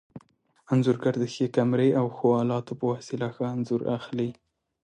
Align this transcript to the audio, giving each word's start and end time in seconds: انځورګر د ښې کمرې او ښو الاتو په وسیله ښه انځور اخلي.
انځورګر 0.71 1.13
د 1.19 1.23
ښې 1.33 1.45
کمرې 1.55 1.89
او 1.99 2.05
ښو 2.15 2.27
الاتو 2.41 2.73
په 2.79 2.85
وسیله 2.93 3.27
ښه 3.35 3.45
انځور 3.55 3.81
اخلي. 3.97 4.29